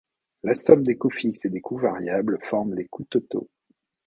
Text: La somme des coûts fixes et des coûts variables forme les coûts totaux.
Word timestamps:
La 0.41 0.55
somme 0.55 0.81
des 0.81 0.97
coûts 0.97 1.11
fixes 1.11 1.45
et 1.45 1.51
des 1.51 1.61
coûts 1.61 1.77
variables 1.77 2.39
forme 2.41 2.73
les 2.73 2.87
coûts 2.87 3.03
totaux. 3.05 3.51